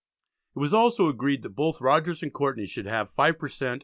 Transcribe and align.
It 0.55 0.59
was 0.59 0.73
also 0.73 1.09
agreed 1.09 1.43
that 1.43 1.49
both 1.51 1.79
Rogers 1.79 2.23
and 2.23 2.33
Courtney 2.33 2.65
should 2.65 2.87
have 2.87 3.11
5 3.11 3.37
per 3.37 3.47
cent. 3.47 3.79